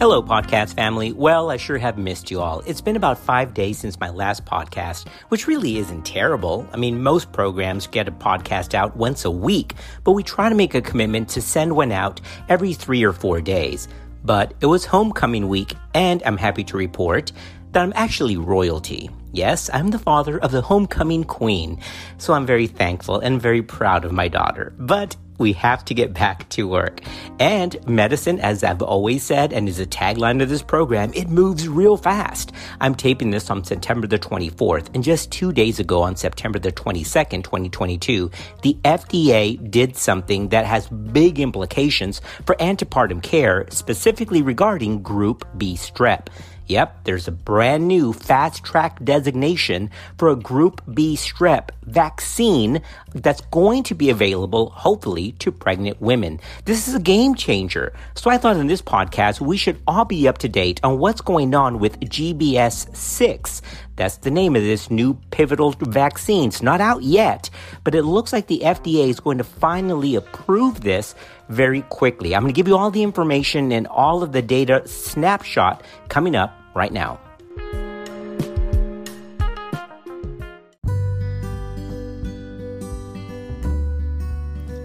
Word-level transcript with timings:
Hello, 0.00 0.22
podcast 0.22 0.76
family. 0.76 1.12
Well, 1.12 1.50
I 1.50 1.58
sure 1.58 1.76
have 1.76 1.98
missed 1.98 2.30
you 2.30 2.40
all. 2.40 2.60
It's 2.60 2.80
been 2.80 2.96
about 2.96 3.18
five 3.18 3.52
days 3.52 3.80
since 3.80 4.00
my 4.00 4.08
last 4.08 4.46
podcast, 4.46 5.06
which 5.28 5.46
really 5.46 5.76
isn't 5.76 6.06
terrible. 6.06 6.66
I 6.72 6.78
mean, 6.78 7.02
most 7.02 7.32
programs 7.32 7.86
get 7.86 8.08
a 8.08 8.10
podcast 8.10 8.72
out 8.72 8.96
once 8.96 9.26
a 9.26 9.30
week, 9.30 9.74
but 10.02 10.12
we 10.12 10.22
try 10.22 10.48
to 10.48 10.54
make 10.54 10.74
a 10.74 10.80
commitment 10.80 11.28
to 11.28 11.42
send 11.42 11.76
one 11.76 11.92
out 11.92 12.18
every 12.48 12.72
three 12.72 13.04
or 13.04 13.12
four 13.12 13.42
days. 13.42 13.88
But 14.24 14.54
it 14.62 14.66
was 14.66 14.86
homecoming 14.86 15.48
week, 15.48 15.74
and 15.92 16.22
I'm 16.24 16.38
happy 16.38 16.64
to 16.64 16.78
report 16.78 17.30
that 17.72 17.82
I'm 17.82 17.92
actually 17.94 18.38
royalty. 18.38 19.10
Yes, 19.32 19.68
I'm 19.70 19.90
the 19.90 19.98
father 19.98 20.38
of 20.38 20.50
the 20.50 20.62
homecoming 20.62 21.24
queen, 21.24 21.78
so 22.16 22.32
I'm 22.32 22.46
very 22.46 22.68
thankful 22.68 23.18
and 23.18 23.38
very 23.38 23.60
proud 23.60 24.06
of 24.06 24.12
my 24.12 24.28
daughter. 24.28 24.72
But 24.78 25.14
we 25.40 25.54
have 25.54 25.84
to 25.86 25.94
get 25.94 26.12
back 26.12 26.48
to 26.50 26.68
work. 26.68 27.00
And 27.40 27.76
medicine, 27.88 28.38
as 28.38 28.62
I've 28.62 28.82
always 28.82 29.24
said, 29.24 29.52
and 29.52 29.68
is 29.68 29.80
a 29.80 29.86
tagline 29.86 30.42
of 30.42 30.48
this 30.48 30.62
program, 30.62 31.12
it 31.14 31.28
moves 31.28 31.66
real 31.66 31.96
fast. 31.96 32.52
I'm 32.80 32.94
taping 32.94 33.30
this 33.30 33.50
on 33.50 33.64
September 33.64 34.06
the 34.06 34.18
24th, 34.18 34.94
and 34.94 35.02
just 35.02 35.32
two 35.32 35.50
days 35.50 35.80
ago, 35.80 36.02
on 36.02 36.14
September 36.14 36.58
the 36.58 36.70
22nd, 36.70 37.42
2022, 37.42 38.30
the 38.62 38.76
FDA 38.84 39.70
did 39.70 39.96
something 39.96 40.50
that 40.50 40.66
has 40.66 40.86
big 40.88 41.40
implications 41.40 42.20
for 42.44 42.54
antepartum 42.56 43.22
care, 43.22 43.66
specifically 43.70 44.42
regarding 44.42 45.02
Group 45.02 45.46
B 45.56 45.74
strep. 45.74 46.28
Yep, 46.70 47.02
there's 47.02 47.26
a 47.26 47.32
brand 47.32 47.88
new 47.88 48.12
fast 48.12 48.62
track 48.62 49.04
designation 49.04 49.90
for 50.16 50.28
a 50.28 50.36
Group 50.36 50.80
B 50.94 51.16
strep 51.16 51.70
vaccine 51.82 52.80
that's 53.12 53.40
going 53.50 53.82
to 53.82 53.94
be 53.96 54.08
available, 54.08 54.70
hopefully, 54.70 55.32
to 55.40 55.50
pregnant 55.50 56.00
women. 56.00 56.38
This 56.66 56.86
is 56.86 56.94
a 56.94 57.00
game 57.00 57.34
changer. 57.34 57.92
So 58.14 58.30
I 58.30 58.38
thought 58.38 58.56
in 58.56 58.68
this 58.68 58.82
podcast, 58.82 59.40
we 59.40 59.56
should 59.56 59.82
all 59.88 60.04
be 60.04 60.28
up 60.28 60.38
to 60.38 60.48
date 60.48 60.78
on 60.84 61.00
what's 61.00 61.20
going 61.20 61.56
on 61.56 61.80
with 61.80 61.98
GBS 61.98 62.94
6. 62.94 63.62
That's 63.96 64.18
the 64.18 64.30
name 64.30 64.54
of 64.54 64.62
this 64.62 64.92
new 64.92 65.14
pivotal 65.32 65.72
vaccine. 65.72 66.50
It's 66.50 66.62
not 66.62 66.80
out 66.80 67.02
yet, 67.02 67.50
but 67.82 67.96
it 67.96 68.04
looks 68.04 68.32
like 68.32 68.46
the 68.46 68.60
FDA 68.60 69.08
is 69.08 69.18
going 69.18 69.38
to 69.38 69.44
finally 69.44 70.14
approve 70.14 70.82
this 70.82 71.16
very 71.48 71.82
quickly. 71.82 72.36
I'm 72.36 72.42
going 72.42 72.54
to 72.54 72.56
give 72.56 72.68
you 72.68 72.78
all 72.78 72.92
the 72.92 73.02
information 73.02 73.72
and 73.72 73.88
all 73.88 74.22
of 74.22 74.30
the 74.30 74.40
data 74.40 74.86
snapshot 74.86 75.82
coming 76.08 76.36
up 76.36 76.59
right 76.74 76.92
now. 76.92 77.18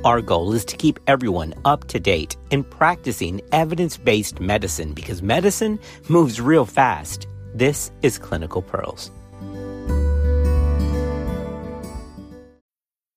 Our 0.06 0.22
goal 0.22 0.54
is 0.54 0.64
to 0.66 0.78
keep 0.78 1.00
everyone 1.08 1.56
up 1.66 1.88
to 1.88 2.00
date 2.00 2.38
in 2.52 2.64
practicing 2.64 3.42
evidence 3.52 3.98
based 3.98 4.40
medicine 4.40 4.94
because 4.94 5.24
medicine 5.24 5.80
moves 6.10 6.40
real 6.40 6.66
fast. 6.66 7.26
This 7.56 7.92
is 8.04 8.20
Clinical 8.20 8.62
Pearls. 8.62 9.10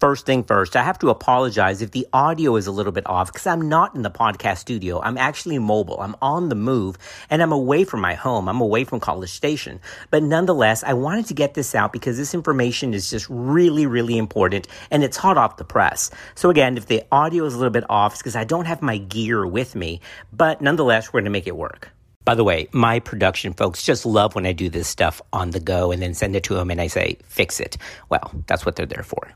First 0.00 0.26
thing 0.26 0.42
first, 0.42 0.74
I 0.74 0.82
have 0.82 0.98
to 0.98 1.08
apologize 1.08 1.80
if 1.80 1.92
the 1.92 2.06
audio 2.12 2.56
is 2.56 2.66
a 2.66 2.72
little 2.72 2.90
bit 2.90 3.06
off 3.06 3.32
because 3.32 3.46
I'm 3.46 3.68
not 3.68 3.94
in 3.94 4.02
the 4.02 4.10
podcast 4.10 4.58
studio. 4.58 5.00
I'm 5.00 5.16
actually 5.16 5.58
mobile. 5.60 6.00
I'm 6.00 6.16
on 6.20 6.48
the 6.48 6.56
move 6.56 6.98
and 7.30 7.40
I'm 7.40 7.52
away 7.52 7.84
from 7.84 8.00
my 8.00 8.14
home. 8.14 8.48
I'm 8.48 8.60
away 8.60 8.82
from 8.84 8.98
College 8.98 9.30
Station. 9.30 9.80
But 10.10 10.24
nonetheless, 10.24 10.82
I 10.82 10.94
wanted 10.94 11.26
to 11.26 11.34
get 11.34 11.54
this 11.54 11.76
out 11.76 11.92
because 11.92 12.16
this 12.16 12.34
information 12.34 12.92
is 12.92 13.08
just 13.08 13.26
really, 13.30 13.86
really 13.86 14.18
important 14.18 14.66
and 14.90 15.04
it's 15.04 15.16
hot 15.16 15.38
off 15.38 15.58
the 15.58 15.64
press. 15.64 16.10
So 16.34 16.50
again, 16.50 16.76
if 16.76 16.86
the 16.86 17.04
audio 17.12 17.44
is 17.44 17.54
a 17.54 17.56
little 17.56 17.70
bit 17.70 17.88
off, 17.88 18.14
it's 18.14 18.20
because 18.20 18.36
I 18.36 18.44
don't 18.44 18.66
have 18.66 18.82
my 18.82 18.98
gear 18.98 19.46
with 19.46 19.76
me. 19.76 20.00
But 20.32 20.60
nonetheless, 20.60 21.08
we're 21.08 21.20
going 21.20 21.24
to 21.26 21.30
make 21.30 21.46
it 21.46 21.56
work. 21.56 21.90
By 22.24 22.34
the 22.34 22.44
way, 22.44 22.68
my 22.72 22.98
production 22.98 23.52
folks 23.52 23.82
just 23.82 24.04
love 24.04 24.34
when 24.34 24.44
I 24.44 24.52
do 24.52 24.68
this 24.68 24.88
stuff 24.88 25.22
on 25.32 25.52
the 25.52 25.60
go 25.60 25.92
and 25.92 26.02
then 26.02 26.14
send 26.14 26.34
it 26.34 26.42
to 26.44 26.54
them 26.54 26.70
and 26.70 26.80
I 26.80 26.88
say, 26.88 27.18
fix 27.26 27.60
it. 27.60 27.76
Well, 28.08 28.32
that's 28.46 28.66
what 28.66 28.76
they're 28.76 28.86
there 28.86 29.04
for. 29.04 29.30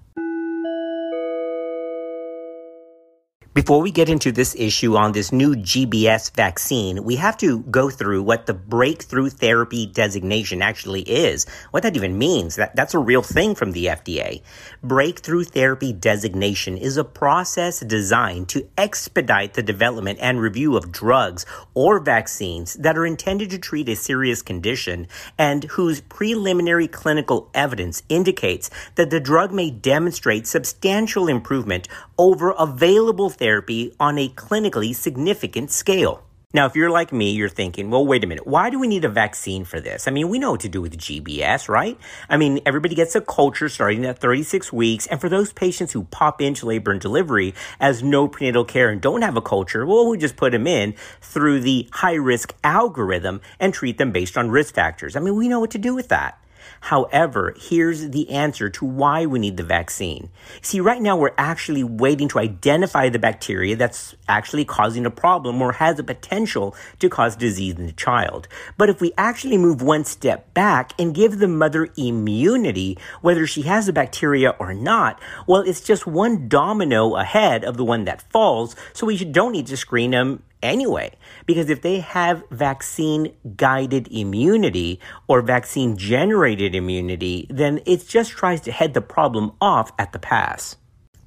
Before 3.58 3.80
we 3.80 3.90
get 3.90 4.08
into 4.08 4.30
this 4.30 4.54
issue 4.54 4.96
on 4.96 5.10
this 5.10 5.32
new 5.32 5.56
GBS 5.56 6.32
vaccine, 6.32 7.02
we 7.02 7.16
have 7.16 7.36
to 7.38 7.58
go 7.62 7.90
through 7.90 8.22
what 8.22 8.46
the 8.46 8.54
breakthrough 8.54 9.30
therapy 9.30 9.84
designation 9.84 10.62
actually 10.62 11.02
is. 11.02 11.44
What 11.72 11.82
that 11.82 11.96
even 11.96 12.16
means. 12.16 12.54
That, 12.54 12.76
that's 12.76 12.94
a 12.94 13.00
real 13.00 13.20
thing 13.20 13.56
from 13.56 13.72
the 13.72 13.86
FDA. 13.86 14.42
Breakthrough 14.80 15.42
therapy 15.42 15.92
designation 15.92 16.76
is 16.76 16.96
a 16.96 17.02
process 17.02 17.80
designed 17.80 18.48
to 18.50 18.68
expedite 18.78 19.54
the 19.54 19.62
development 19.64 20.20
and 20.22 20.40
review 20.40 20.76
of 20.76 20.92
drugs 20.92 21.44
or 21.74 21.98
vaccines 21.98 22.74
that 22.74 22.96
are 22.96 23.06
intended 23.06 23.50
to 23.50 23.58
treat 23.58 23.88
a 23.88 23.96
serious 23.96 24.40
condition 24.40 25.08
and 25.36 25.64
whose 25.64 26.00
preliminary 26.02 26.86
clinical 26.86 27.50
evidence 27.54 28.04
indicates 28.08 28.70
that 28.94 29.10
the 29.10 29.18
drug 29.18 29.50
may 29.50 29.68
demonstrate 29.68 30.46
substantial 30.46 31.26
improvement 31.26 31.88
over 32.16 32.52
available 32.52 33.28
therapies 33.28 33.47
therapy 33.48 33.94
on 33.98 34.18
a 34.18 34.28
clinically 34.28 34.94
significant 34.94 35.70
scale. 35.70 36.22
Now, 36.52 36.66
if 36.66 36.76
you're 36.76 36.90
like 36.90 37.12
me, 37.12 37.30
you're 37.30 37.48
thinking, 37.48 37.90
well, 37.90 38.06
wait 38.06 38.24
a 38.24 38.26
minute. 38.26 38.46
Why 38.46 38.68
do 38.68 38.78
we 38.78 38.86
need 38.86 39.06
a 39.06 39.08
vaccine 39.08 39.64
for 39.64 39.80
this? 39.80 40.06
I 40.06 40.10
mean, 40.10 40.28
we 40.28 40.38
know 40.38 40.50
what 40.50 40.60
to 40.60 40.68
do 40.68 40.82
with 40.82 40.98
GBS, 40.98 41.66
right? 41.66 41.98
I 42.28 42.36
mean, 42.36 42.60
everybody 42.66 42.94
gets 42.94 43.14
a 43.14 43.22
culture 43.22 43.70
starting 43.70 44.04
at 44.04 44.18
36 44.18 44.70
weeks. 44.70 45.06
And 45.06 45.18
for 45.18 45.30
those 45.30 45.52
patients 45.52 45.92
who 45.92 46.04
pop 46.04 46.42
into 46.42 46.66
labor 46.66 46.90
and 46.90 47.00
delivery 47.00 47.54
as 47.80 48.02
no 48.02 48.28
prenatal 48.28 48.66
care 48.66 48.90
and 48.90 49.00
don't 49.00 49.22
have 49.22 49.36
a 49.36 49.42
culture, 49.42 49.86
well, 49.86 50.08
we 50.08 50.18
just 50.18 50.36
put 50.36 50.52
them 50.52 50.66
in 50.66 50.94
through 51.22 51.60
the 51.60 51.88
high 51.92 52.20
risk 52.32 52.54
algorithm 52.62 53.40
and 53.58 53.72
treat 53.72 53.96
them 53.96 54.12
based 54.12 54.36
on 54.36 54.50
risk 54.50 54.74
factors. 54.74 55.16
I 55.16 55.20
mean, 55.20 55.36
we 55.36 55.48
know 55.48 55.60
what 55.60 55.70
to 55.72 55.78
do 55.78 55.94
with 55.94 56.08
that. 56.08 56.38
However, 56.80 57.54
here's 57.58 58.10
the 58.10 58.30
answer 58.30 58.68
to 58.70 58.84
why 58.84 59.26
we 59.26 59.38
need 59.38 59.56
the 59.56 59.62
vaccine. 59.62 60.30
See, 60.62 60.80
right 60.80 61.02
now 61.02 61.16
we're 61.16 61.34
actually 61.36 61.84
waiting 61.84 62.28
to 62.28 62.38
identify 62.38 63.08
the 63.08 63.18
bacteria 63.18 63.76
that's 63.76 64.14
actually 64.28 64.64
causing 64.64 65.04
a 65.04 65.10
problem 65.10 65.60
or 65.60 65.72
has 65.72 65.98
a 65.98 66.04
potential 66.04 66.74
to 67.00 67.08
cause 67.08 67.36
disease 67.36 67.74
in 67.74 67.86
the 67.86 67.92
child. 67.92 68.48
But 68.76 68.88
if 68.88 69.00
we 69.00 69.12
actually 69.18 69.58
move 69.58 69.82
one 69.82 70.04
step 70.04 70.52
back 70.54 70.92
and 70.98 71.14
give 71.14 71.38
the 71.38 71.48
mother 71.48 71.88
immunity, 71.96 72.98
whether 73.20 73.46
she 73.46 73.62
has 73.62 73.86
the 73.86 73.92
bacteria 73.92 74.50
or 74.58 74.74
not, 74.74 75.20
well, 75.46 75.62
it's 75.62 75.80
just 75.80 76.06
one 76.06 76.48
domino 76.48 77.16
ahead 77.16 77.64
of 77.64 77.76
the 77.76 77.84
one 77.84 78.04
that 78.04 78.22
falls, 78.30 78.76
so 78.92 79.06
we 79.06 79.24
don't 79.24 79.52
need 79.52 79.66
to 79.66 79.76
screen 79.76 80.12
them 80.12 80.42
anyway. 80.62 81.14
Because 81.46 81.70
if 81.70 81.82
they 81.82 82.00
have 82.00 82.42
vaccine 82.50 83.34
guided 83.56 84.08
immunity 84.10 85.00
or 85.26 85.42
vaccine 85.42 85.96
generated 85.96 86.74
immunity, 86.74 87.46
then 87.50 87.80
it 87.86 88.06
just 88.08 88.32
tries 88.32 88.60
to 88.62 88.72
head 88.72 88.94
the 88.94 89.00
problem 89.00 89.52
off 89.60 89.92
at 89.98 90.12
the 90.12 90.18
pass. 90.18 90.76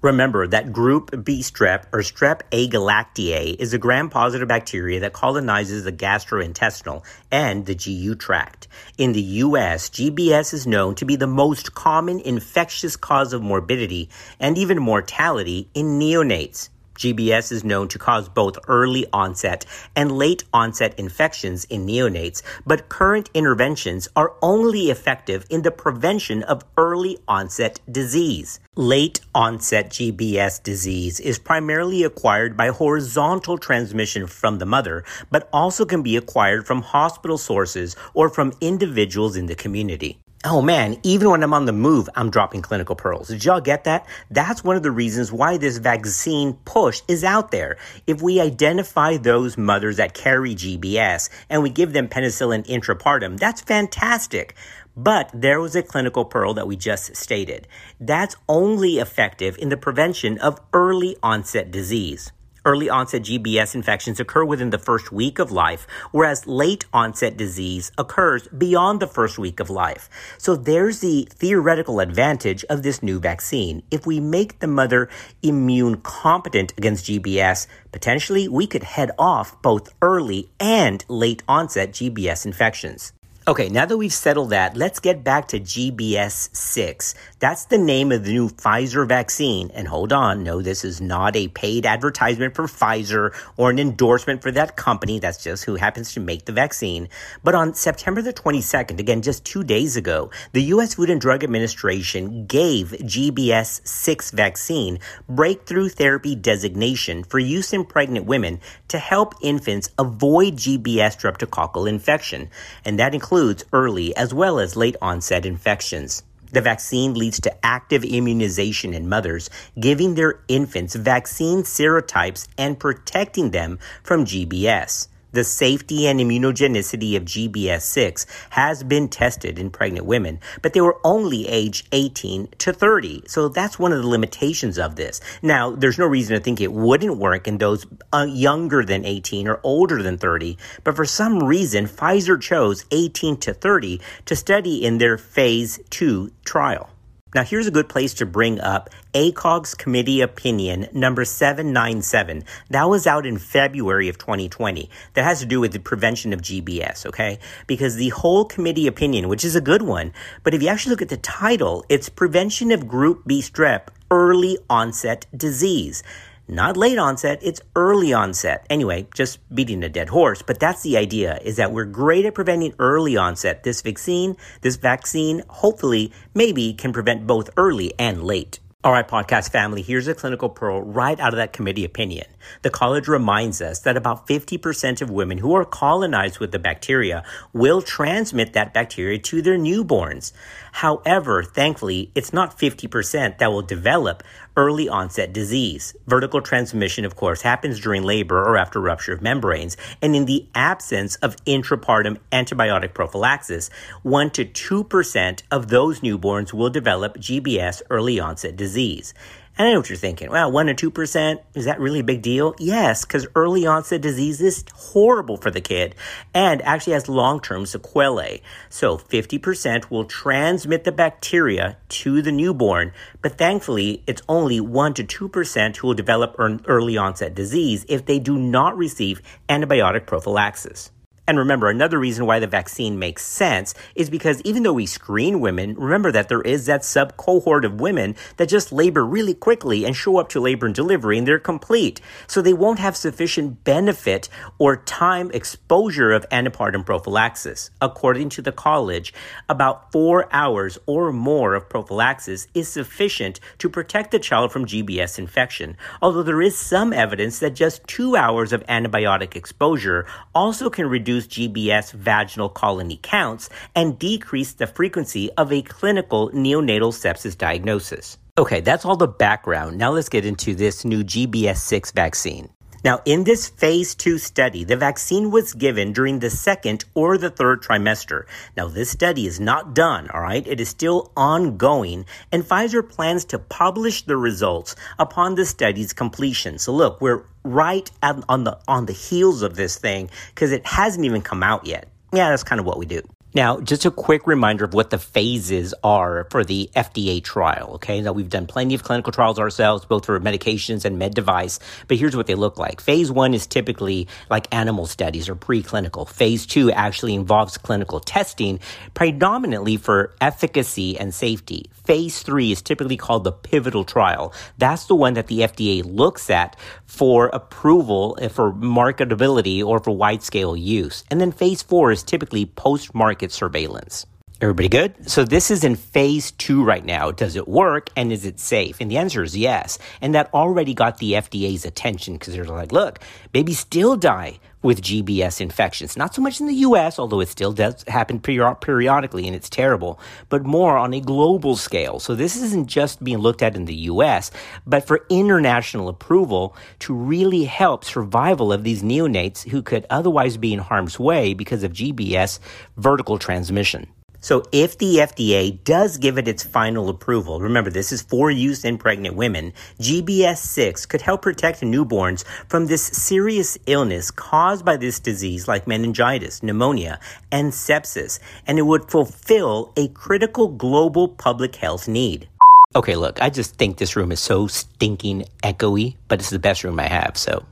Remember 0.01 0.47
that 0.47 0.73
group 0.73 1.23
B 1.23 1.41
strep 1.41 1.83
or 1.93 1.99
strep 1.99 2.41
agalactiae 2.51 3.55
is 3.59 3.72
a 3.72 3.78
gram-positive 3.78 4.47
bacteria 4.47 4.99
that 5.01 5.13
colonizes 5.13 5.84
the 5.84 5.91
gastrointestinal 5.91 7.05
and 7.31 7.67
the 7.67 7.75
GU 7.75 8.16
tract. 8.16 8.67
In 8.97 9.11
the 9.13 9.22
US, 9.22 9.91
GBS 9.91 10.55
is 10.55 10.66
known 10.66 10.95
to 10.95 11.05
be 11.05 11.17
the 11.17 11.27
most 11.27 11.75
common 11.75 12.19
infectious 12.19 12.95
cause 12.95 13.31
of 13.31 13.43
morbidity 13.43 14.09
and 14.39 14.57
even 14.57 14.81
mortality 14.81 15.69
in 15.75 15.99
neonates. 15.99 16.69
GBS 17.01 17.51
is 17.51 17.63
known 17.63 17.87
to 17.87 17.97
cause 17.97 18.29
both 18.29 18.59
early 18.67 19.07
onset 19.11 19.65
and 19.95 20.11
late 20.11 20.43
onset 20.53 20.93
infections 20.99 21.65
in 21.65 21.87
neonates, 21.87 22.43
but 22.63 22.89
current 22.89 23.27
interventions 23.33 24.07
are 24.15 24.35
only 24.43 24.91
effective 24.91 25.43
in 25.49 25.63
the 25.63 25.71
prevention 25.71 26.43
of 26.43 26.63
early 26.77 27.17
onset 27.27 27.79
disease. 27.91 28.59
Late 28.75 29.19
onset 29.33 29.89
GBS 29.89 30.61
disease 30.61 31.19
is 31.19 31.39
primarily 31.39 32.03
acquired 32.03 32.55
by 32.55 32.67
horizontal 32.67 33.57
transmission 33.57 34.27
from 34.27 34.59
the 34.59 34.67
mother, 34.67 35.03
but 35.31 35.49
also 35.51 35.85
can 35.85 36.03
be 36.03 36.15
acquired 36.15 36.67
from 36.67 36.83
hospital 36.83 37.39
sources 37.39 37.95
or 38.13 38.29
from 38.29 38.53
individuals 38.61 39.35
in 39.35 39.47
the 39.47 39.55
community. 39.55 40.19
Oh 40.43 40.59
man, 40.59 40.97
even 41.03 41.29
when 41.29 41.43
I'm 41.43 41.53
on 41.53 41.66
the 41.66 41.72
move, 41.72 42.09
I'm 42.16 42.32
dropping 42.32 42.64
clinical 42.64 42.96
pearls. 42.96 43.28
Did 43.28 43.46
y'all 43.46 43.61
get 43.61 43.84
that? 43.84 44.08
That's 44.32 44.64
one 44.64 44.76
of 44.76 44.82
the 44.82 44.90
reasons 44.90 45.32
why 45.32 45.58
this 45.58 45.78
vaccine 45.78 46.53
push 46.66 47.03
is 47.08 47.23
out 47.23 47.52
there. 47.52 47.78
If 48.08 48.23
we 48.23 48.41
identify 48.41 49.17
those 49.17 49.55
mothers 49.55 49.97
that 49.97 50.16
carry 50.16 50.55
GBS 50.55 51.29
and 51.47 51.61
we 51.61 51.70
give 51.70 51.93
them 51.93 52.08
penicillin 52.08 52.66
intrapartum, 52.66 53.38
that's 53.38 53.61
fantastic. 53.61 54.55
But 54.97 55.29
there 55.32 55.59
was 55.59 55.76
a 55.76 55.84
clinical 55.84 56.26
pearl 56.26 56.55
that 56.55 56.67
we 56.67 56.76
just 56.76 57.16
stated. 57.16 57.67
That's 57.99 58.35
only 58.49 58.97
effective 58.97 59.59
in 59.59 59.70
the 59.70 59.78
prevention 59.78 60.40
of 60.40 60.59
early 60.73 61.17
onset 61.22 61.70
disease. 61.70 62.32
Early 62.63 62.91
onset 62.91 63.23
GBS 63.23 63.73
infections 63.73 64.19
occur 64.19 64.46
within 64.46 64.69
the 64.69 64.78
first 64.78 65.11
week 65.11 65.40
of 65.40 65.52
life, 65.52 65.87
whereas 66.11 66.46
late 66.46 66.85
onset 66.93 67.35
disease 67.35 67.91
occurs 67.97 68.47
beyond 68.49 68.99
the 68.99 69.08
first 69.08 69.40
week 69.40 69.59
of 69.59 69.72
life. 69.72 70.08
So 70.37 70.55
there's 70.55 70.99
the 70.99 71.28
theoretical 71.31 71.99
advantage 71.99 72.63
of 72.66 72.84
this 72.84 73.02
new 73.02 73.19
vaccine. 73.19 73.81
If 73.90 74.05
we 74.05 74.19
make 74.19 74.59
the 74.59 74.67
mother 74.67 75.09
immune 75.41 76.02
competent 76.02 76.73
against 76.78 77.05
GBS, 77.05 77.66
potentially 77.91 78.47
we 78.47 78.67
could 78.67 78.84
head 78.84 79.09
off 79.17 79.59
both 79.63 79.91
early 79.99 80.52
and 80.59 81.03
late 81.08 81.41
onset 81.47 81.91
GBS 81.93 82.46
infections. 82.46 83.11
Okay, 83.47 83.70
now 83.70 83.88
that 83.88 83.97
we've 83.97 84.14
settled 84.14 84.52
that, 84.52 84.78
let's 84.78 84.99
get 84.99 85.23
back 85.23 85.47
to 85.47 85.59
GBS 85.59 86.55
6. 86.55 87.16
That's 87.40 87.66
the 87.66 87.79
name 87.79 88.11
of 88.11 88.23
the 88.23 88.34
new 88.34 88.49
Pfizer 88.49 89.08
vaccine. 89.08 89.72
And 89.73 89.88
hold 89.88 90.14
on, 90.14 90.43
no, 90.43 90.61
this 90.61 90.85
is 90.85 91.02
not 91.02 91.35
a 91.35 91.47
paid 91.47 91.88
advertisement 91.88 92.53
for 92.53 92.67
Pfizer 92.67 93.34
or 93.58 93.72
an 93.72 93.79
endorsement 93.79 94.43
for 94.43 94.52
that 94.52 94.76
company. 94.76 95.17
That's 95.17 95.43
just 95.43 95.64
who 95.64 95.73
happens 95.73 96.14
to 96.14 96.20
make 96.20 96.46
the 96.46 96.52
vaccine. 96.52 97.09
But 97.43 97.55
on 97.55 97.73
September 97.73 98.22
the 98.22 98.32
22nd, 98.32 98.99
again, 98.99 99.23
just 99.23 99.44
two 99.44 99.64
days 99.64 99.97
ago, 99.97 100.29
the 100.52 100.61
U.S. 100.76 100.94
Food 100.94 101.09
and 101.09 101.20
Drug 101.20 101.44
Administration 101.44 102.46
gave 102.46 102.90
GBS 102.90 103.87
6 103.87 104.32
vaccine 104.32 104.99
breakthrough 105.28 105.90
therapy 105.90 106.35
designation 106.35 107.23
for 107.23 107.40
use 107.40 107.73
in 107.73 107.85
pregnant 107.85 108.28
women 108.28 108.59
to 108.90 108.99
help 108.99 109.34
infants 109.41 109.90
avoid 109.97 110.58
GBS 110.58 111.17
streptococcal 111.20 111.90
infection. 111.90 112.47
And 112.85 112.99
that 112.99 113.16
includes 113.16 113.30
includes 113.31 113.63
early 113.72 114.13
as 114.17 114.33
well 114.33 114.59
as 114.59 114.75
late 114.75 114.97
onset 115.01 115.45
infections. 115.45 116.22
The 116.51 116.59
vaccine 116.59 117.13
leads 117.13 117.39
to 117.41 117.66
active 117.66 118.03
immunization 118.03 118.93
in 118.93 119.07
mothers, 119.07 119.49
giving 119.79 120.16
their 120.16 120.41
infants 120.49 120.95
vaccine 120.95 121.63
serotypes 121.63 122.49
and 122.57 122.78
protecting 122.78 123.51
them 123.51 123.79
from 124.03 124.25
GBS. 124.25 125.07
The 125.33 125.43
safety 125.45 126.07
and 126.07 126.19
immunogenicity 126.19 127.16
of 127.16 127.23
GBS6 127.23 128.25
has 128.51 128.83
been 128.83 129.07
tested 129.07 129.57
in 129.57 129.69
pregnant 129.69 130.05
women, 130.05 130.39
but 130.61 130.73
they 130.73 130.81
were 130.81 130.99
only 131.05 131.47
age 131.47 131.85
18 131.93 132.49
to 132.57 132.73
30. 132.73 133.23
So 133.28 133.47
that's 133.47 133.79
one 133.79 133.93
of 133.93 134.01
the 134.01 134.07
limitations 134.07 134.78
of 134.78 134.97
this. 134.97 135.22
Now, 135.41 135.72
there's 135.72 135.97
no 135.97 136.05
reason 136.05 136.35
to 136.35 136.43
think 136.43 136.59
it 136.59 136.73
wouldn't 136.73 137.17
work 137.17 137.47
in 137.47 137.59
those 137.59 137.85
uh, 138.11 138.28
younger 138.29 138.83
than 138.83 139.05
18 139.05 139.47
or 139.47 139.61
older 139.63 140.03
than 140.03 140.17
30, 140.17 140.57
but 140.83 140.95
for 140.95 141.05
some 141.05 141.39
reason, 141.39 141.85
Pfizer 141.85 142.39
chose 142.39 142.85
18 142.91 143.37
to 143.37 143.53
30 143.53 144.01
to 144.25 144.35
study 144.35 144.84
in 144.84 144.97
their 144.97 145.17
phase 145.17 145.79
2 145.91 146.31
trial. 146.43 146.89
Now, 147.33 147.45
here's 147.45 147.67
a 147.67 147.72
good 147.72 147.87
place 147.87 148.13
to 148.16 148.25
bring 148.25 148.59
up 148.59 148.89
ACOG's 149.13 149.73
committee 149.73 150.19
opinion 150.19 150.89
number 150.91 151.23
797. 151.23 152.43
That 152.69 152.89
was 152.89 153.07
out 153.07 153.25
in 153.25 153.37
February 153.37 154.09
of 154.09 154.17
2020. 154.17 154.89
That 155.13 155.23
has 155.23 155.39
to 155.39 155.45
do 155.45 155.61
with 155.61 155.72
the 155.72 155.79
prevention 155.79 156.33
of 156.33 156.41
GBS, 156.41 157.05
okay? 157.05 157.39
Because 157.67 157.95
the 157.95 158.09
whole 158.09 158.43
committee 158.43 158.85
opinion, 158.85 159.29
which 159.29 159.45
is 159.45 159.55
a 159.55 159.61
good 159.61 159.81
one, 159.81 160.11
but 160.43 160.53
if 160.53 160.61
you 160.61 160.67
actually 160.67 160.89
look 160.89 161.01
at 161.01 161.07
the 161.07 161.16
title, 161.16 161.85
it's 161.87 162.09
Prevention 162.09 162.69
of 162.69 162.85
Group 162.85 163.25
B 163.25 163.39
Strep 163.39 163.87
Early 164.09 164.57
Onset 164.69 165.25
Disease. 165.34 166.03
Not 166.47 166.76
late 166.76 166.97
onset, 166.97 167.40
it's 167.41 167.61
early 167.76 168.14
onset. 168.14 168.66
Anyway, 168.70 169.08
just 169.14 169.40
beating 169.53 169.84
a 169.84 169.90
dead 169.90 170.09
horse, 170.09 170.41
but 170.41 170.59
that's 170.59 170.82
the 170.82 170.97
idea 170.97 171.40
is 171.43 171.55
that 171.55 171.72
we're 171.72 171.85
great 171.85 172.26
at 172.26 172.34
preventing 172.34 172.73
early 172.79 173.16
onset. 173.16 173.64
This 173.64 173.82
vaccine, 173.82 174.35
this 174.61 174.76
vaccine, 174.76 175.43
hopefully, 175.47 176.11
maybe 176.34 176.73
can 176.73 176.91
prevent 176.91 177.26
both 177.28 177.49
early 177.58 177.93
and 177.97 178.23
late. 178.23 178.59
All 178.84 178.91
right, 178.91 179.08
podcast 179.08 179.52
family, 179.52 179.84
here's 179.84 180.08
a 180.08 180.16
clinical 180.16 180.49
pearl 180.49 180.82
right 180.82 181.20
out 181.20 181.34
of 181.34 181.38
that 181.38 181.53
committee 181.53 181.85
opinion. 181.85 182.26
The 182.64 182.72
college 182.72 183.08
reminds 183.08 183.61
us 183.61 183.78
that 183.82 183.96
about 183.96 184.26
50% 184.26 185.03
of 185.03 185.11
women 185.11 185.37
who 185.37 185.53
are 185.53 185.66
colonized 185.66 186.40
with 186.40 186.52
the 186.52 186.58
bacteria 186.58 187.23
will 187.53 187.84
transmit 187.84 188.53
that 188.53 188.73
bacteria 188.73 189.20
to 189.20 189.44
their 189.44 189.59
newborns. 189.59 190.32
However, 190.72 191.44
thankfully, 191.44 192.11
it's 192.16 192.34
not 192.34 192.58
50% 192.58 193.37
that 193.37 193.52
will 193.52 193.61
develop 193.61 194.23
early 194.57 194.89
onset 194.89 195.33
disease. 195.33 195.95
Vertical 196.07 196.41
transmission, 196.41 197.05
of 197.05 197.15
course, 197.15 197.41
happens 197.41 197.79
during 197.79 198.03
labor 198.03 198.37
or 198.43 198.57
after 198.57 198.79
rupture 198.79 199.13
of 199.13 199.21
membranes, 199.21 199.77
and 200.01 200.15
in 200.15 200.25
the 200.25 200.47
absence 200.55 201.15
of 201.17 201.35
intrapartum 201.45 202.17
antibiotic 202.31 202.93
prophylaxis, 202.93 203.69
1 204.03 204.29
to 204.31 204.45
2% 204.45 205.41
of 205.51 205.69
those 205.69 206.01
newborns 206.01 206.53
will 206.53 206.69
develop 206.69 207.17
GBS 207.17 207.81
early 207.89 208.19
onset 208.19 208.55
disease. 208.55 209.13
And 209.57 209.67
I 209.67 209.73
know 209.73 209.79
what 209.79 209.89
you're 209.89 209.97
thinking. 209.97 210.31
Well, 210.31 210.51
1% 210.51 210.77
to 210.77 210.91
2%, 210.91 211.39
is 211.55 211.65
that 211.65 211.79
really 211.79 211.99
a 211.99 212.03
big 212.03 212.21
deal? 212.21 212.55
Yes, 212.57 213.03
because 213.05 213.27
early 213.35 213.65
onset 213.65 214.01
disease 214.01 214.41
is 214.41 214.63
horrible 214.73 215.37
for 215.37 215.51
the 215.51 215.61
kid 215.61 215.93
and 216.33 216.61
actually 216.61 216.93
has 216.93 217.09
long 217.09 217.41
term 217.41 217.65
sequelae. 217.65 218.41
So 218.69 218.97
50% 218.97 219.91
will 219.91 220.05
transmit 220.05 220.83
the 220.83 220.91
bacteria 220.91 221.77
to 221.89 222.21
the 222.21 222.31
newborn, 222.31 222.93
but 223.21 223.37
thankfully, 223.37 224.03
it's 224.07 224.21
only 224.29 224.59
1% 224.59 224.95
to 224.95 225.29
2% 225.29 225.75
who 225.77 225.87
will 225.87 225.93
develop 225.93 226.35
early 226.39 226.97
onset 226.97 227.35
disease 227.35 227.85
if 227.89 228.05
they 228.05 228.19
do 228.19 228.37
not 228.37 228.77
receive 228.77 229.21
antibiotic 229.49 230.07
prophylaxis. 230.07 230.91
And 231.28 231.38
remember, 231.38 231.70
another 231.70 232.00
reason 232.00 232.26
why 232.26 232.40
the 232.40 232.47
vaccine 232.47 232.97
makes 232.97 233.23
sense 233.23 233.76
is 233.96 234.09
because 234.09 234.41
even 234.41 234.64
though 234.64 234.73
we 234.73 234.88
screen 234.88 235.40
women, 235.40 235.76
remember 235.76 236.12
that 236.12 236.29
there 236.29 236.41
is 236.41 236.66
that 236.66 236.84
sub 236.84 237.16
cohort 237.16 237.64
of 237.64 237.79
women 237.79 238.16
that 238.38 238.50
just 238.50 238.72
labor 238.72 239.06
really 239.06 239.35
quickly 239.35 239.85
and 239.85 239.96
show 239.96 240.18
up 240.18 240.29
to 240.29 240.41
labor 240.41 240.66
and 240.66 240.73
delivery 240.73 241.20
and 241.20 241.28
they're 241.28 241.40
complete. 241.40 242.02
So 242.26 242.41
they 242.41 242.53
won't 242.53 242.79
have 242.79 242.97
sufficient 242.97 243.64
benefit 243.64 244.29
or 244.58 244.78
time 244.78 245.29
exposure 245.32 246.12
of 246.12 246.28
antepartum 246.29 246.85
prophylaxis. 246.85 247.70
According 247.79 248.29
to 248.29 248.41
the 248.41 248.52
college, 248.52 249.14
about 249.47 249.91
four 249.91 250.28
hours 250.34 250.79
or 250.88 251.14
more 251.14 251.53
of 251.53 251.70
prophylaxis 251.70 252.47
is 252.56 252.68
sufficient 252.68 253.40
to 253.59 253.70
protect 253.70 254.09
the 254.12 254.20
child 254.20 254.52
from 254.52 254.66
GBS 254.66 255.20
infection. 255.20 255.78
Although 256.01 256.24
there 256.24 256.41
is 256.41 256.58
some 256.58 256.94
evidence 256.94 257.39
that 257.39 257.53
just 257.53 257.86
two 257.86 258.15
hours 258.15 258.51
of 258.51 258.66
antibiotic 258.66 259.36
exposure 259.36 260.08
also 260.34 260.70
can 260.70 260.88
reduce 260.88 261.11
reduce 261.12 261.27
GBS 261.27 261.91
vaginal 261.91 262.50
colony 262.50 262.98
counts 263.01 263.50
and 263.75 264.00
decrease 264.00 264.53
the 264.53 264.68
frequency 264.68 265.30
of 265.34 265.51
a 265.51 265.62
clinical 265.62 266.30
neonatal 266.32 266.94
sepsis 266.94 267.38
diagnosis. 267.38 268.18
Okay, 268.38 268.62
that's 268.62 268.86
all 268.86 268.96
the 268.96 269.08
background. 269.08 269.77
Now 269.77 269.91
let's 269.91 270.08
get 270.08 270.25
into 270.25 270.56
this 270.56 270.86
new 270.86 271.03
GBS 271.03 271.58
6 271.58 271.91
vaccine. 271.91 272.50
Now, 272.84 273.01
in 273.06 273.25
this 273.25 273.48
phase 273.48 273.94
two 273.94 274.18
study, 274.18 274.63
the 274.63 274.75
vaccine 274.75 275.30
was 275.30 275.53
given 275.53 275.94
during 275.94 276.18
the 276.18 276.32
second 276.32 276.86
or 276.96 277.15
the 277.18 277.30
third 277.30 277.62
trimester. 277.62 278.24
Now, 278.58 278.70
this 278.70 278.89
study 278.89 279.27
is 279.27 279.39
not 279.39 279.75
done, 279.75 280.10
all 280.10 280.22
right? 280.22 280.48
It 280.48 280.60
is 280.60 280.70
still 280.70 281.12
ongoing, 281.15 282.06
and 282.32 282.44
Pfizer 282.44 282.82
plans 282.82 283.25
to 283.25 283.38
publish 283.38 284.01
the 284.03 284.18
results 284.18 284.75
upon 284.98 285.36
the 285.36 285.46
study's 285.46 285.94
completion. 285.94 286.58
So, 286.58 286.74
look, 286.74 287.00
we're 287.01 287.25
right 287.43 287.89
on 288.01 288.43
the 288.43 288.57
on 288.67 288.86
the 288.86 288.93
heels 288.93 289.41
of 289.41 289.55
this 289.55 289.77
thing 289.77 290.10
because 290.33 290.51
it 290.51 290.65
hasn't 290.65 291.05
even 291.05 291.21
come 291.21 291.43
out 291.43 291.65
yet. 291.65 291.88
Yeah, 292.13 292.29
that's 292.29 292.43
kind 292.43 292.60
of 292.60 292.65
what 292.65 292.77
we 292.77 292.86
do. 292.86 293.01
Now, 293.34 293.62
just 293.62 293.86
a 293.86 293.92
quick 293.92 294.28
reminder 294.28 294.66
of 294.66 294.74
what 294.74 294.90
the 294.90 294.98
phases 294.98 295.74
are 295.86 296.28
for 296.32 296.44
the 296.44 296.70
FDA 296.76 297.24
trial. 297.24 297.72
Okay. 297.76 298.02
Now, 298.02 298.12
we've 298.12 298.30
done 298.30 298.46
plenty 298.46 298.76
of 298.76 298.84
clinical 298.84 299.14
trials 299.14 299.40
ourselves, 299.40 299.86
both 299.86 300.06
for 300.06 300.20
medications 300.20 300.84
and 300.84 301.00
med 301.00 301.14
device, 301.14 301.58
but 301.88 301.96
here's 301.96 302.16
what 302.16 302.28
they 302.28 302.36
look 302.36 302.58
like. 302.58 302.82
Phase 302.82 303.10
one 303.10 303.34
is 303.34 303.48
typically 303.48 304.10
like 304.30 304.54
animal 304.54 304.86
studies 304.86 305.30
or 305.30 305.36
preclinical. 305.36 306.10
Phase 306.10 306.46
two 306.46 306.72
actually 306.72 307.16
involves 307.16 307.58
clinical 307.58 308.02
testing, 308.02 308.60
predominantly 308.96 309.78
for 309.78 310.14
efficacy 310.20 311.00
and 311.00 311.14
safety. 311.14 311.70
Phase 311.86 312.22
three 312.24 312.52
is 312.52 312.62
typically 312.62 312.98
called 312.98 313.24
the 313.24 313.32
pivotal 313.32 313.86
trial. 313.86 314.34
That's 314.58 314.86
the 314.86 314.96
one 314.96 315.14
that 315.14 315.28
the 315.28 315.40
FDA 315.40 315.84
looks 315.86 316.30
at 316.30 316.58
for 316.86 317.28
approval, 317.28 318.18
eh, 318.22 318.28
for 318.28 318.52
marketability, 318.52 319.64
or 319.66 319.80
for 319.80 319.92
wide 319.92 320.22
scale 320.22 320.56
use. 320.58 321.06
And 321.10 321.22
then 321.22 321.32
phase 321.32 321.62
four 321.62 321.92
is 321.92 322.04
typically 322.04 322.46
post 322.46 322.94
market 322.94 323.21
surveillance. 323.30 324.06
Everybody 324.41 324.69
good? 324.69 325.07
So 325.07 325.24
this 325.24 325.51
is 325.51 325.63
in 325.63 325.75
phase 325.75 326.31
two 326.31 326.63
right 326.63 326.83
now. 326.83 327.12
Does 327.12 327.36
it 327.36 327.48
work 327.48 327.91
and 327.95 328.12
is 328.12 328.25
it 328.25 328.39
safe? 328.39 328.81
And 328.81 328.89
the 328.89 328.98
answer 328.98 329.21
is 329.21 329.38
yes. 329.38 329.77
And 330.01 330.15
that 330.15 330.33
already 330.33 330.74
got 330.74 330.98
the 330.98 331.13
FDA's 331.13 331.63
attention 331.63 332.15
because 332.15 332.33
they're 332.33 332.45
like, 332.45 332.71
look, 332.71 332.98
babies 333.33 333.60
still 333.60 333.95
die 333.95 334.39
with 334.63 334.81
GBS 334.81 335.41
infections. 335.41 335.95
Not 335.95 336.15
so 336.15 336.24
much 336.24 336.39
in 336.39 336.48
the 336.48 336.55
US, 336.55 336.98
although 336.98 337.19
it 337.19 337.27
still 337.27 337.53
does 337.53 337.83
happen 337.88 338.19
periodically 338.19 339.27
and 339.27 339.36
it's 339.36 339.48
terrible, 339.48 340.00
but 340.29 340.43
more 340.43 340.75
on 340.75 340.95
a 340.95 341.01
global 341.01 341.55
scale. 341.55 342.00
So 342.00 342.15
this 342.15 342.36
isn't 342.36 342.65
just 342.65 343.03
being 343.03 343.19
looked 343.19 343.43
at 343.43 343.55
in 343.55 343.65
the 343.65 343.75
US, 343.91 344.31
but 344.65 344.88
for 344.88 345.05
international 345.12 345.88
approval 345.88 346.55
to 346.79 346.95
really 346.95 347.43
help 347.43 347.86
survival 347.86 348.51
of 348.51 348.63
these 348.63 348.81
neonates 348.81 349.48
who 349.50 349.62
could 349.62 349.86
otherwise 349.91 350.38
be 350.38 350.51
in 350.51 350.57
harm's 350.57 350.98
way 350.98 351.36
because 351.36 351.62
of 351.62 351.74
GBS 351.74 352.39
vertical 352.75 353.19
transmission. 353.19 353.86
So 354.22 354.44
if 354.51 354.78
the 354.78 354.98
FDA 354.98 355.63
does 355.63 355.98
give 355.98 356.20
it 356.20 356.28
its 356.28 356.44
final 356.44 356.90
approval, 356.90 357.42
remember 357.42 357.72
this 357.72 357.92
is 357.92 358.04
for 358.04 358.30
use 358.30 358.63
in 358.63 358.78
pregnant 358.78 359.16
women, 359.16 359.51
GBS6 359.80 360.88
could 360.88 361.01
help 361.01 361.24
protect 361.24 361.62
newborns 361.62 362.24
from 362.48 362.68
this 362.68 362.86
serious 362.86 363.58
illness 363.66 364.12
caused 364.12 364.63
by 364.63 364.78
this 364.78 365.00
disease 365.00 365.48
like 365.48 365.66
meningitis, 365.66 366.44
pneumonia, 366.44 367.00
and 367.32 367.51
sepsis, 367.51 368.20
and 368.46 368.60
it 368.60 368.63
would 368.63 368.92
fulfill 368.92 369.74
a 369.75 369.88
critical 369.90 370.50
global 370.50 371.08
public 371.08 371.56
health 371.56 371.88
need. 371.88 372.30
Okay, 372.75 372.96
look, 372.96 373.22
I 373.22 373.30
just 373.30 373.56
think 373.56 373.78
this 373.78 373.96
room 373.96 374.12
is 374.12 374.20
so 374.20 374.48
stinking 374.48 375.25
echoey, 375.44 375.96
but 376.08 376.20
it's 376.20 376.30
the 376.30 376.40
best 376.40 376.63
room 376.63 376.80
I 376.80 376.88
have, 376.88 377.18
so 377.18 377.44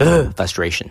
ugh, 0.00 0.34
frustration. 0.34 0.90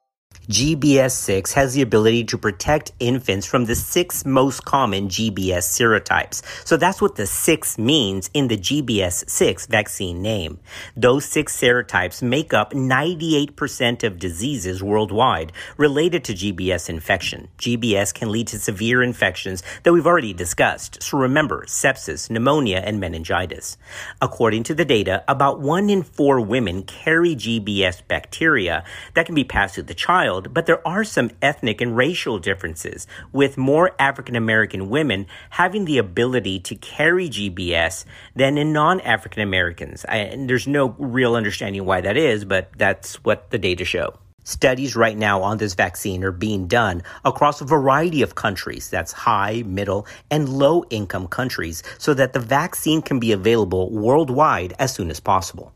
GBS6 0.51 1.53
has 1.53 1.75
the 1.75 1.81
ability 1.81 2.25
to 2.25 2.37
protect 2.37 2.91
infants 2.99 3.45
from 3.45 3.65
the 3.65 3.75
six 3.75 4.25
most 4.25 4.65
common 4.65 5.07
GBS 5.07 5.63
serotypes. 5.63 6.41
So 6.67 6.75
that's 6.75 7.01
what 7.01 7.15
the 7.15 7.25
six 7.25 7.77
means 7.77 8.29
in 8.33 8.49
the 8.49 8.57
GBS6 8.57 9.67
vaccine 9.69 10.21
name. 10.21 10.59
Those 10.97 11.23
six 11.25 11.55
serotypes 11.55 12.21
make 12.21 12.53
up 12.53 12.73
98% 12.73 14.03
of 14.03 14.19
diseases 14.19 14.83
worldwide 14.83 15.53
related 15.77 16.25
to 16.25 16.33
GBS 16.33 16.89
infection. 16.89 17.47
GBS 17.57 18.13
can 18.13 18.29
lead 18.29 18.47
to 18.47 18.59
severe 18.59 19.01
infections 19.01 19.63
that 19.83 19.93
we've 19.93 20.07
already 20.07 20.33
discussed. 20.33 21.01
So 21.03 21.17
remember, 21.19 21.65
sepsis, 21.65 22.29
pneumonia, 22.29 22.79
and 22.83 22.99
meningitis. 22.99 23.77
According 24.21 24.63
to 24.63 24.73
the 24.73 24.85
data, 24.85 25.23
about 25.29 25.61
one 25.61 25.89
in 25.89 26.03
four 26.03 26.41
women 26.41 26.83
carry 26.83 27.37
GBS 27.37 28.01
bacteria 28.07 28.83
that 29.13 29.27
can 29.27 29.35
be 29.35 29.45
passed 29.45 29.75
to 29.75 29.83
the 29.83 29.93
child 29.93 30.20
child, 30.21 30.53
but 30.53 30.65
there 30.65 30.85
are 30.87 31.03
some 31.03 31.31
ethnic 31.41 31.81
and 31.81 31.97
racial 31.97 32.37
differences, 32.39 33.07
with 33.31 33.57
more 33.57 33.91
African 33.97 34.35
American 34.35 34.89
women 34.89 35.25
having 35.51 35.85
the 35.85 35.97
ability 35.97 36.59
to 36.59 36.75
carry 36.75 37.27
GBS 37.29 38.05
than 38.35 38.57
in 38.57 38.71
non 38.73 39.01
African 39.01 39.41
Americans. 39.41 40.05
And 40.05 40.49
there's 40.49 40.67
no 40.67 40.95
real 40.99 41.35
understanding 41.35 41.85
why 41.85 42.01
that 42.01 42.17
is, 42.17 42.45
but 42.45 42.69
that's 42.77 43.15
what 43.23 43.49
the 43.49 43.57
data 43.57 43.85
show. 43.85 44.17
Studies 44.43 44.95
right 44.95 45.17
now 45.17 45.41
on 45.43 45.57
this 45.57 45.75
vaccine 45.75 46.23
are 46.23 46.31
being 46.31 46.67
done 46.67 47.03
across 47.23 47.61
a 47.61 47.65
variety 47.65 48.21
of 48.23 48.33
countries. 48.33 48.89
That's 48.89 49.11
high, 49.11 49.63
middle, 49.65 50.07
and 50.31 50.49
low 50.49 50.83
income 50.89 51.27
countries 51.27 51.83
so 51.99 52.13
that 52.15 52.33
the 52.33 52.39
vaccine 52.39 53.01
can 53.01 53.19
be 53.19 53.31
available 53.31 53.91
worldwide 53.91 54.73
as 54.79 54.93
soon 54.93 55.11
as 55.11 55.19
possible. 55.19 55.73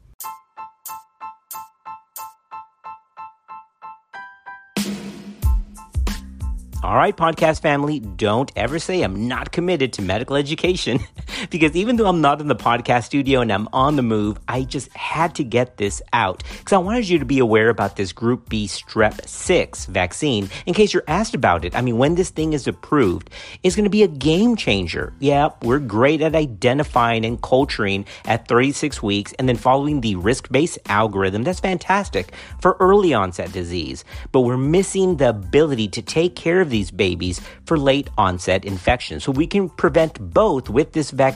All 6.86 6.96
right, 6.96 7.18
podcast 7.18 7.64
family, 7.64 8.00
don't 8.00 8.52
ever 8.56 8.78
say 8.78 9.02
I'm 9.02 9.28
not 9.28 9.52
committed 9.52 9.92
to 9.94 10.04
medical 10.04 10.36
education 10.36 11.00
because 11.50 11.76
even 11.76 11.96
though 11.96 12.08
I'm 12.08 12.22
not 12.22 12.42
in 12.42 12.48
the 12.48 12.56
podcast 12.56 13.06
studio 13.06 13.42
and 13.42 13.52
I'm 13.52 13.68
on 13.74 13.96
the 13.96 14.02
move, 14.02 14.40
I 14.48 14.64
just 14.64 14.92
had 14.94 15.36
to 15.36 15.44
get 15.44 15.78
this 15.78 16.02
out 16.14 16.44
because 16.60 16.74
I 16.74 16.78
wanted 16.78 17.08
you 17.08 17.20
to 17.20 17.26
be 17.26 17.40
aware 17.40 17.70
about 17.70 17.96
this 17.96 18.12
Group 18.12 18.50
B 18.50 18.68
Strep 18.68 19.28
6 19.28 19.86
vaccine 19.86 20.50
in 20.66 20.74
case 20.74 20.94
you're 20.94 21.04
asked 21.08 21.36
about 21.36 21.66
it. 21.66 21.76
I 21.76 21.82
mean, 21.82 21.98
when 21.98 22.16
this 22.16 22.30
thing 22.30 22.54
is 22.54 22.68
approved, 22.68 23.30
it's 23.64 23.76
going 23.76 23.86
to 23.86 23.90
be 23.90 24.04
a 24.04 24.08
game 24.08 24.56
changer. 24.56 25.14
Yeah, 25.20 25.50
we're 25.62 25.80
great 25.80 26.22
at 26.22 26.36
identifying 26.36 27.26
and 27.26 27.42
culturing 27.42 28.06
at 28.26 28.48
36 28.48 29.04
weeks 29.04 29.34
and 29.34 29.48
then 29.48 29.58
following 29.58 30.02
the 30.02 30.16
risk 30.16 30.52
based 30.52 30.80
algorithm. 30.88 31.44
That's 31.44 31.60
fantastic 31.60 32.34
for 32.60 32.78
early 32.80 33.14
onset 33.14 33.52
disease, 33.52 34.04
but 34.32 34.42
we're 34.42 34.58
missing 34.58 35.18
the 35.18 35.30
ability 35.30 35.90
to 35.90 36.02
take 36.02 36.36
care 36.36 36.62
of 36.62 36.70
these 36.70 36.92
babies 36.92 37.42
for 37.66 37.78
late 37.78 38.10
onset 38.18 38.66
infections. 38.66 39.24
So 39.24 39.32
we 39.32 39.48
can 39.48 39.70
prevent 39.70 40.34
both 40.34 40.70
with 40.70 40.94
this 40.94 41.12
vaccine 41.12 41.35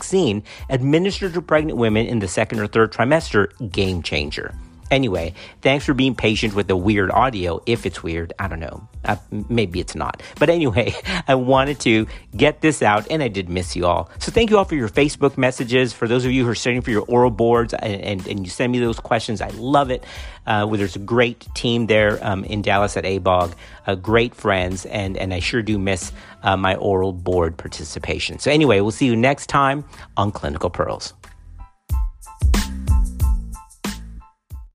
administered 0.70 1.34
to 1.34 1.42
pregnant 1.42 1.78
women 1.78 2.06
in 2.08 2.20
the 2.20 2.28
second 2.28 2.60
or 2.60 2.68
third 2.68 2.92
trimester. 2.92 3.50
Game 3.72 4.02
changer. 4.02 4.54
Anyway, 4.92 5.34
thanks 5.62 5.86
for 5.86 5.94
being 5.94 6.16
patient 6.16 6.56
with 6.56 6.68
the 6.68 6.76
weird 6.76 7.12
audio. 7.12 7.62
If 7.66 7.86
it's 7.86 8.02
weird, 8.02 8.34
I 8.40 8.48
don't 8.48 8.60
know. 8.60 8.88
Uh, 9.06 9.18
maybe 9.48 9.80
it's 9.80 9.96
not. 9.96 10.22
But 10.40 10.50
anyway, 10.50 10.96
I 11.28 11.36
wanted 11.36 11.80
to 11.82 12.08
get 12.36 12.62
this 12.62 12.82
out 12.82 13.08
and 13.10 13.22
I 13.22 13.28
did 13.28 13.50
miss 13.50 13.76
you 13.76 13.86
all. 13.86 14.10
So 14.20 14.32
thank 14.32 14.50
you 14.50 14.58
all 14.58 14.66
for 14.66 14.76
your 14.76 14.90
Facebook 14.90 15.38
messages. 15.38 15.94
For 15.94 16.08
those 16.08 16.26
of 16.26 16.32
you 16.32 16.44
who 16.44 16.50
are 16.50 16.56
studying 16.56 16.82
for 16.82 16.92
your 16.92 17.06
oral 17.08 17.32
boards 17.32 17.74
and, 17.74 18.02
and, 18.02 18.28
and 18.28 18.46
you 18.46 18.50
send 18.50 18.72
me 18.72 18.80
those 18.80 19.00
questions, 19.00 19.42
I 19.42 19.50
love 19.50 19.92
it. 19.92 20.04
Uh, 20.48 20.66
there's 20.66 20.96
a 20.96 21.00
great 21.00 21.48
team 21.54 21.86
there 21.86 22.18
um, 22.26 22.44
in 22.44 22.64
Dallas 22.64 22.98
at 22.98 23.04
ABOG, 23.04 23.54
uh, 23.86 23.96
great 23.96 24.34
friends, 24.34 24.86
and, 24.88 25.16
and 25.18 25.34
I 25.34 25.40
sure 25.40 25.62
do 25.62 25.78
miss 25.78 26.12
uh, 26.42 26.58
my 26.58 26.76
oral 26.76 27.14
board 27.14 27.58
participation. 27.58 28.40
So 28.40 28.50
anyway, 28.50 28.80
we'll 28.80 28.92
see 28.92 29.06
you 29.06 29.16
next 29.16 29.48
time 29.48 29.86
on 30.18 30.32
Clinical 30.32 30.70
Pearls. 30.72 31.14